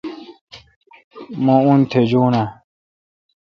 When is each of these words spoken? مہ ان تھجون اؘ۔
مہ 1.43 1.55
ان 1.67 1.79
تھجون 1.91 2.33
اؘ۔ 2.41 2.45